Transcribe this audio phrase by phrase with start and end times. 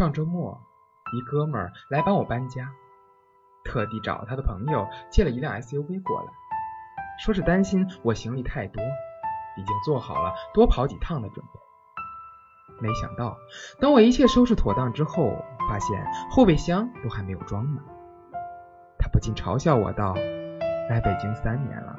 [0.00, 0.58] 上周末，
[1.12, 2.70] 一哥们儿来帮我搬家，
[3.62, 6.32] 特地找他的朋友借了一辆 SUV 过来，
[7.22, 8.82] 说是担心我行李太多，
[9.58, 12.80] 已经做好了多跑几趟的准备。
[12.80, 13.36] 没想到，
[13.78, 17.84] 等我一切收拾妥当之后，发现后备箱都还没有装满。
[18.98, 20.14] 他不禁嘲笑我道
[20.88, 21.94] ：“来北京三年了，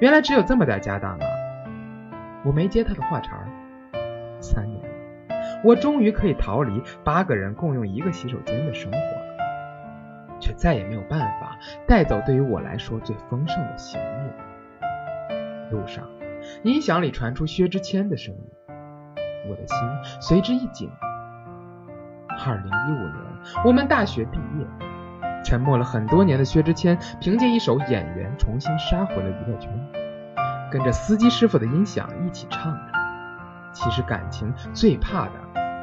[0.00, 1.26] 原来只有这么点家当啊！”
[2.46, 3.48] 我没接他的话茬儿。
[4.40, 4.81] 三年，
[5.64, 15.76] 我终于可以逃离八个人共用一个洗手间的生活了，却再也没有办法带走对于我来说最丰盛的行李。
[15.76, 16.04] 路上，
[16.62, 18.50] 音响里传出薛之谦的声音。
[19.48, 19.76] 我的心
[20.20, 20.90] 随之一紧。
[22.44, 23.16] 二零一五年，
[23.64, 24.66] 我们大学毕业，
[25.44, 29.70] 沉默了很多年的薛之谦，凭借一首《演员》重新杀回了娱乐圈，
[30.70, 32.91] 跟着司机师傅的音响一起唱着。
[33.72, 35.32] 其实感情最怕的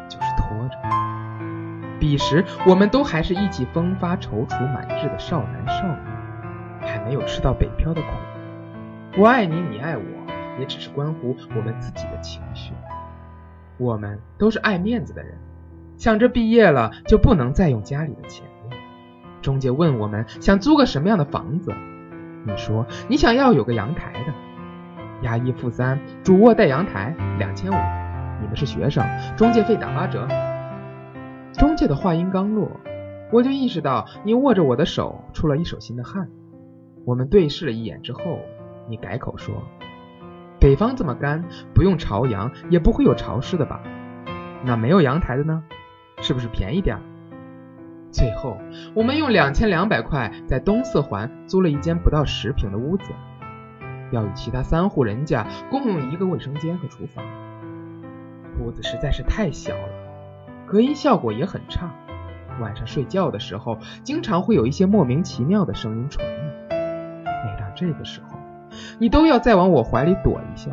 [0.08, 0.76] 就是拖着。
[2.00, 8.08] 彼时，我们都还是意气风发、踌躇满志的少男少女，还没有吃到北漂的苦。
[9.18, 10.04] 我爱你，你爱我，
[10.60, 12.74] 也只是关乎我们自己的情绪。
[13.78, 15.38] 我们都是爱面子的人，
[15.98, 18.78] 想着毕业了就不能再用家里的钱了。
[19.42, 21.74] 中介问我们想租个什么样的房子，
[22.46, 24.34] 你说你想要有个阳台的，
[25.22, 27.76] 押一付三，主卧带阳台，两千五。
[28.42, 30.28] 你们是学生，中介费打八折。
[31.54, 32.72] 中介的话音刚落，
[33.32, 36.30] 我就意识到你握着我的手出了一手心的汗。
[37.06, 38.40] 我们对视了一眼之后，
[38.88, 39.56] 你改口说。
[40.60, 43.82] 北方这么干，不用朝阳也不会有潮湿的吧？
[44.64, 45.64] 那没有阳台的呢？
[46.22, 46.98] 是不是便宜点？
[48.12, 48.58] 最后，
[48.94, 53.04] 我们用两千两百块在东四环租了一间不到十平的屋子，
[54.12, 57.24] 要与其他三户人家共用一个卫生间和厨房。
[58.60, 59.90] 屋子实在是太小了，
[60.66, 61.90] 隔音效果也很差，
[62.60, 66.36] 晚上睡觉的时候经常会有一些莫名其妙的声音传来。
[66.70, 68.38] 每当这个时候，
[69.00, 70.72] 你都要再往我怀里躲一下，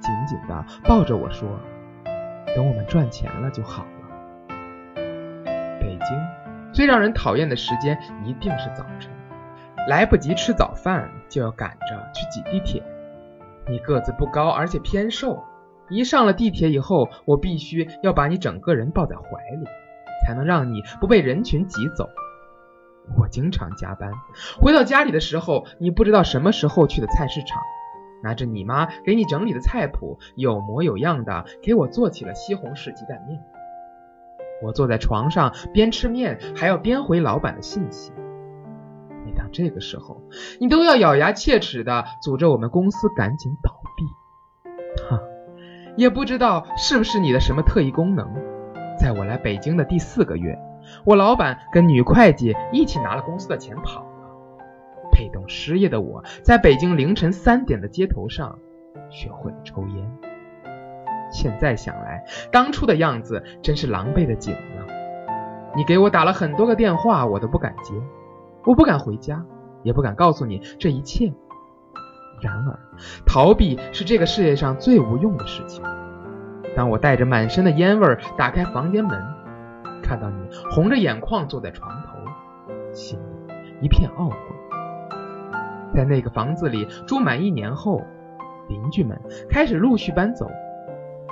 [0.00, 1.48] 紧紧的抱着我说
[2.56, 3.88] ：“等我们赚钱了就好了。”
[5.80, 9.12] 北京最让人讨厌的时间一定是早晨，
[9.88, 12.82] 来不及吃早饭就要赶着去挤地铁。
[13.68, 15.42] 你个子不高，而且偏瘦，
[15.88, 19.66] 一上了地铁以后，我必须要把你整个人抱在怀里，
[20.24, 22.08] 才能让你不被人群挤走。
[23.16, 24.12] 我经常加班，
[24.60, 27.60] 回到家里的时候，你不知道什么时候去的菜市场，
[28.22, 33.42] 拿着你妈给你整理的菜谱，有模有样的给我做起了西红柿鸡蛋面。
[34.62, 38.12] 我坐在床上边吃面，还要边回老板的信息。
[39.26, 40.22] 每当这个时候，
[40.60, 45.02] 你都要咬牙切齿的诅咒我们公司赶紧倒闭。
[45.10, 45.20] 哈，
[45.96, 48.30] 也不知道是不是你的什么特异功能，
[48.96, 50.56] 在我来北京的第四个月。
[51.04, 58.56] 我老板跟女会计一起拿了公司的钱跑了，被动失业的我在北京凌晨三点的街头上
[59.10, 60.08] 学会了抽烟。
[61.32, 64.86] 现在想来，当初的样子真是狼狈的紧了。
[65.74, 67.92] 你给我打了很多个电话，我都不敢接，
[68.66, 69.42] 我不敢回家，
[69.82, 71.32] 也不敢告诉你这一切。
[72.42, 72.78] 然而，
[73.24, 75.82] 逃避是这个世界上最无用的事情。
[76.74, 79.18] 当我带着满身的烟味打开房间门。
[80.02, 84.36] 看到你红着眼眶坐在床头，心里一片懊悔。
[85.92, 88.04] 在那个房子里住满一年后，
[88.68, 90.48] 邻居们开始陆续搬走，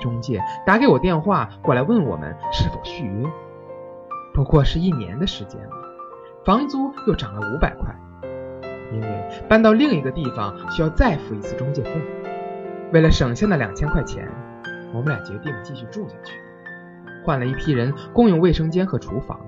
[0.01, 3.31] 中介打给我电话过来问我们是否续约。
[4.33, 5.61] 不过是一年的时间，
[6.45, 7.95] 房租又涨了五百块，
[8.93, 11.91] 因为搬到另一个地方需要再付一次中介费。
[12.93, 14.29] 为了省下那两千块钱，
[14.93, 16.35] 我们俩决定继续住下去。
[17.25, 19.41] 换了一批人共用卫生间和厨房，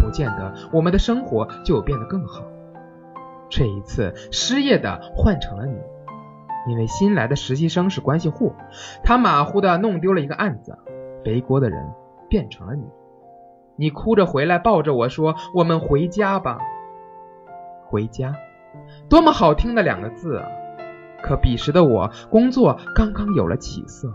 [0.00, 2.42] 不见得我们的生活就变得更好。
[3.50, 5.76] 这一次失业的换成了你，
[6.68, 8.54] 因为新来的实习生是关系户，
[9.04, 10.78] 他马虎的弄丢了一个案子，
[11.22, 11.92] 背锅的人
[12.30, 12.84] 变成了你。
[13.80, 16.58] 你哭着回来，抱着我说：“我们回家吧。”
[17.88, 18.36] 回家，
[19.08, 20.46] 多么好听的两个字啊！
[21.22, 24.14] 可彼时的我，工作刚刚有了起色。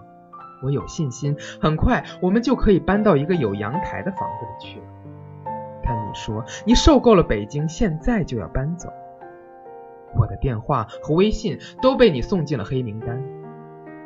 [0.62, 4.86] 我有信心，很快我们就可以搬到一个有阳台的房子里去了。
[5.84, 8.90] 但你说你受够了北京，现在就要搬走。
[10.16, 13.20] 我的电话和微信都被你送进了黑名单，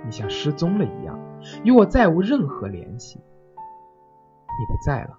[0.06, 1.20] 你像失踪了一样，
[1.66, 3.20] 与我再无任何联系。
[3.20, 5.18] 你不在了，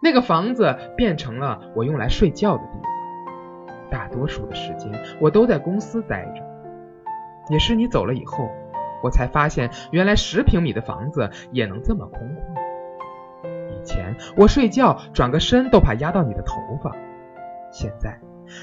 [0.00, 2.90] 那个房子变成了我用来睡觉的地方。
[3.90, 4.90] 大多数的时间
[5.20, 6.42] 我都在公司待着，
[7.50, 8.50] 也是你走了以后。
[9.02, 12.64] 我才发现，原来十平米的房子也能这么空旷。
[13.70, 16.96] 以前我睡觉转个身都怕压到你的头发，
[17.70, 18.18] 现在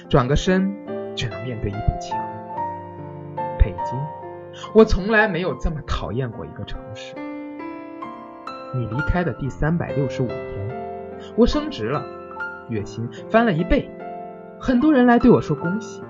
[0.10, 2.20] 转个身只能面对一堵墙。
[3.60, 4.00] 北京，
[4.74, 7.14] 我从来没有这么讨厌过一个城市。
[8.74, 10.71] 你离开的第三百六十五天，
[11.36, 12.04] 我升职了，
[12.70, 13.90] 月薪翻了一倍，
[14.60, 16.04] 很多人来对我说恭喜，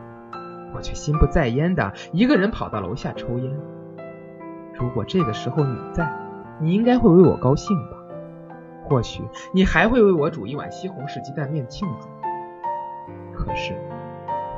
[0.74, 3.60] 我却心不在焉的一个人跑到楼下抽烟。
[4.80, 6.12] 如果这个时候你在，
[6.60, 7.98] 你应该会为我高兴吧？
[8.84, 9.24] 或许
[9.54, 12.08] 你还会为我煮一碗西红柿鸡蛋面庆祝。
[13.34, 13.74] 可是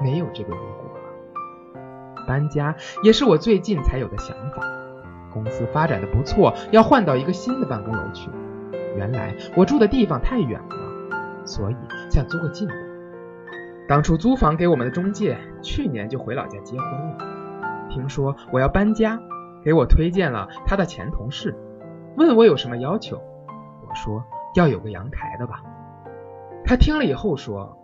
[0.02, 2.26] 没有这个如果了。
[2.26, 4.62] 搬家也是我最近才有的想法。
[5.32, 8.30] 公司发展的不错，要换到一个新的办公楼去。
[8.96, 11.76] 原来我住的地方太远了，所以
[12.10, 12.74] 想租个近的。
[13.88, 17.18] 当初租房给我们的中介去年就回老家结婚了。
[17.90, 19.20] 听说我要搬家，
[19.64, 21.56] 给我推荐了他的前同事，
[22.16, 23.18] 问我有什么要求。
[23.18, 24.24] 我说
[24.56, 25.62] 要有个阳台的吧。
[26.66, 27.78] 他听了以后说：“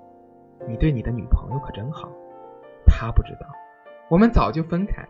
[0.68, 2.10] 你对你的女朋友可真好。”
[2.88, 3.48] 他不知道，
[4.10, 5.10] 我们早就分开了。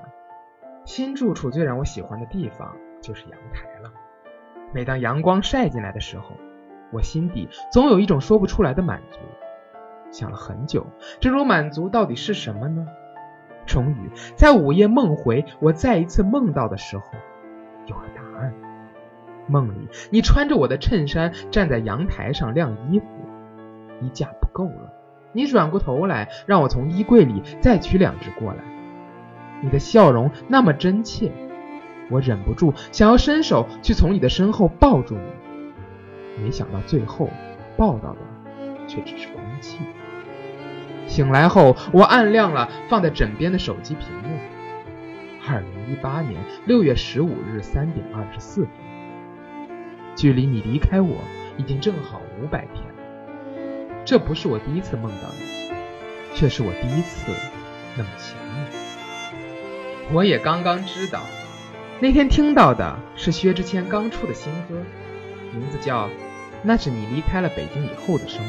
[0.86, 3.92] 新住处最让我喜欢的地方就是阳台了。
[4.72, 6.36] 每当阳光晒进来的时候，
[6.92, 9.20] 我心底总有一种说不出来的满足。
[10.12, 10.86] 想了很久，
[11.20, 12.88] 这种满足到底是什么呢？
[13.66, 17.04] 终于在午夜梦回，我再一次梦到的时候，
[17.86, 18.54] 有了答案。
[19.48, 23.06] 梦里，你穿着我的衬衫站在阳台上晾衣服，
[24.02, 24.94] 衣架不够了，
[25.32, 28.64] 你转过头来让我从衣柜里再取两只过来。
[29.62, 31.32] 你的笑容那么真切，
[32.10, 37.30] 我忍不住想要伸手去从你的身后抱住你，没想到最后
[37.78, 38.20] 抱到的
[38.88, 39.78] 却只是空气。
[41.08, 44.38] 醒来后，我按亮了放在枕边的手机屏幕。
[45.48, 48.72] 二零一八年六月十五日三点二十四分，
[50.16, 51.16] 距离你离开我
[51.58, 52.84] 已经正好五百天。
[54.06, 55.74] 这不是我第一次梦到你，
[56.36, 57.32] 却是我第一次
[57.98, 60.16] 那么想你。
[60.16, 61.22] 我也刚刚知道，
[62.02, 64.82] 那天听到的是薛之谦刚出的新歌，
[65.54, 66.08] 名字叫
[66.64, 68.46] 《那是你离开了北京以后的生活》。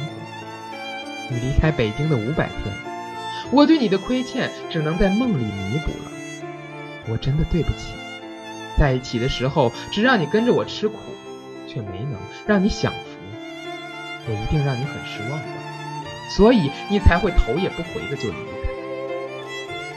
[1.29, 2.73] 你离开北京的五百天，
[3.51, 6.11] 我对你的亏欠只能在梦里弥补了。
[7.09, 7.93] 我真的对不起，
[8.79, 10.99] 在一起的时候只让你跟着我吃苦，
[11.67, 12.99] 却没能让你享福。
[14.29, 15.47] 我一定让你很失望的，
[16.37, 18.71] 所以你才会头也不回的就离开。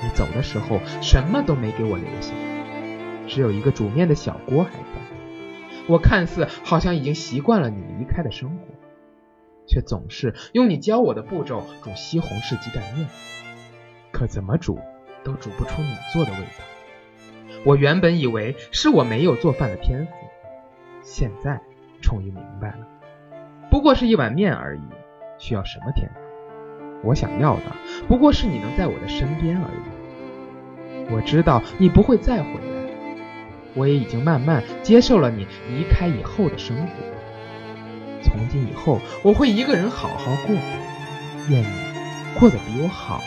[0.02, 2.32] 你走的时候，什么都没给我留下，
[3.34, 4.78] 只有一个煮面的小锅还在。
[5.88, 8.68] 我看似好像已经习惯了你离开的生活，
[9.66, 13.08] 却总是用你教我的步骤煮西红柿鸡蛋面，
[14.12, 14.78] 可怎么煮
[15.24, 16.64] 都煮不出你做的味道。
[17.66, 20.12] 我原本以为是我没有做饭的天赋，
[21.02, 21.60] 现在
[22.02, 22.88] 终于明白了，
[23.72, 24.82] 不过是一碗面而已，
[25.40, 27.08] 需要什么天赋？
[27.08, 27.64] 我想要的
[28.08, 31.14] 不过是你能在我的身边而已。
[31.14, 32.73] 我知道你不会再回来，
[33.76, 36.94] 我也已经慢慢接受了你离开以后的生活。
[38.22, 40.56] 从今以后，我会一个人好好过，
[41.50, 43.22] 愿你过得比我好。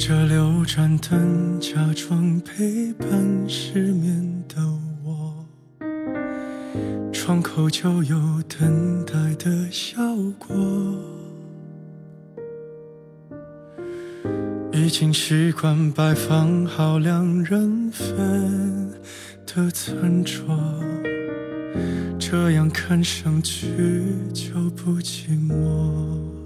[0.00, 3.06] 着六盏灯，假装陪伴
[3.46, 4.56] 失眠的
[5.04, 5.46] 我。
[7.12, 8.16] 窗口就有
[8.48, 10.00] 等待的效
[10.38, 10.56] 果。
[14.72, 18.90] 已经习惯摆放好两人份
[19.46, 20.58] 的餐桌，
[22.18, 24.02] 这样看上去
[24.32, 26.39] 就不寂寞。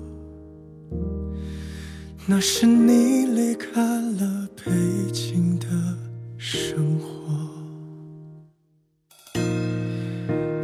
[2.26, 4.73] 那是你离开了北
[5.12, 5.66] 京的
[6.38, 7.07] 生活，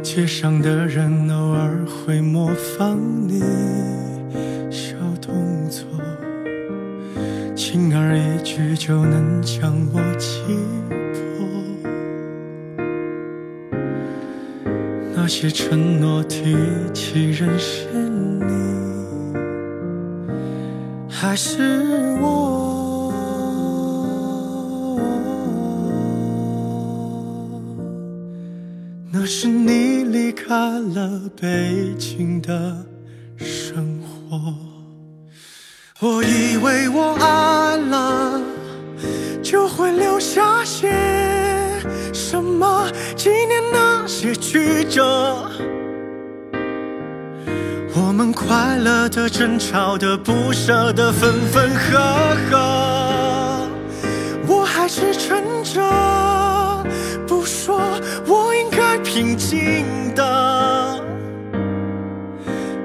[0.01, 3.39] 街上的人偶尔会模仿你
[4.71, 5.85] 小动作。
[7.55, 10.41] 轻而易举就能将我击
[11.13, 11.47] 破，
[15.15, 16.57] 那些承诺提
[16.91, 17.85] 起认识
[21.31, 23.13] 还是我？
[29.09, 30.53] 那是你离开
[30.93, 32.75] 了北京的
[33.37, 34.53] 生活。
[36.01, 38.41] 我以为我爱了，
[39.41, 40.91] 就会留下些
[42.11, 45.49] 什么纪念那些曲折。
[48.11, 51.97] 我们快乐的、争吵的、不舍的、分分合
[52.49, 53.69] 合。
[54.45, 55.79] 我还是撑着
[57.25, 57.79] 不说，
[58.27, 61.01] 我应该平静的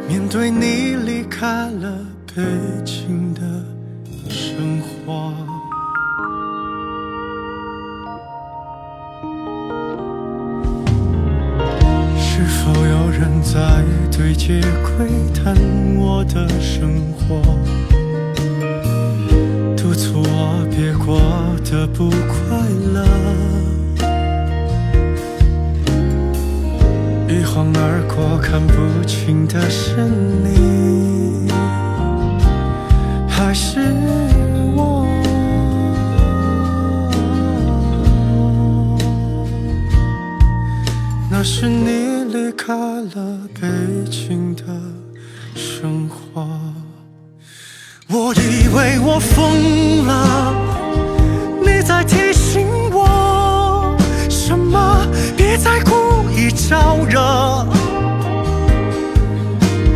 [0.08, 1.98] 面对你离开了。
[2.32, 2.44] 北
[2.84, 3.40] 京的
[4.30, 5.32] 生活，
[12.16, 13.82] 是否有人在
[14.26, 15.54] 对街窥探
[15.96, 17.40] 我的生活，
[19.76, 21.20] 督促我别过
[21.64, 22.58] 得不快
[22.92, 23.06] 乐？
[27.28, 29.94] 一晃而过，看不清的是
[30.42, 31.48] 你。
[33.28, 33.78] 还是
[34.74, 35.06] 我？
[41.30, 41.95] 那是你
[42.66, 43.68] 开了北
[44.10, 44.64] 京的
[45.54, 46.44] 生活。
[48.08, 50.52] 我以为我疯了，
[51.64, 53.96] 你在提醒我
[54.28, 55.06] 什么？
[55.36, 57.64] 别再故意招惹。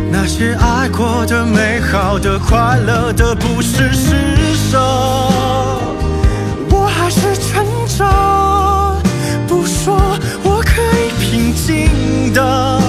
[0.09, 5.20] 那些爱过的、美好的、快乐的，不是施舍。
[12.33, 12.81] 的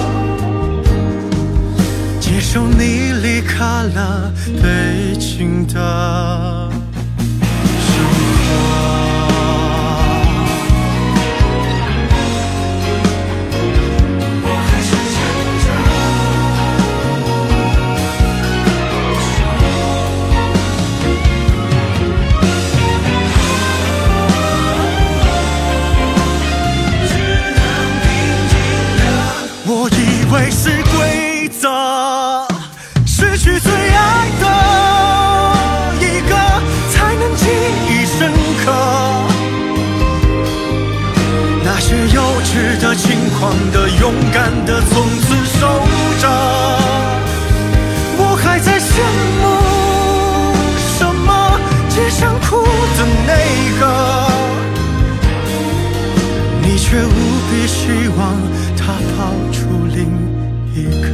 [2.19, 6.52] 接受你离开了北京的。
[43.71, 45.25] 的勇敢的从此
[45.59, 45.67] 守
[46.19, 46.23] 着，
[48.17, 48.91] 我还在羡
[49.41, 49.43] 慕
[50.97, 51.29] 什么？
[51.89, 52.63] 街上哭
[52.97, 53.31] 的那
[53.79, 53.81] 个，
[56.63, 57.07] 你却无
[57.49, 58.19] 比希望
[58.75, 59.59] 他跑出
[59.93, 59.97] 另
[60.73, 61.05] 一个。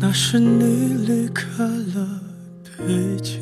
[0.00, 1.98] 那是你离开了
[2.78, 2.80] 北
[3.22, 3.35] 京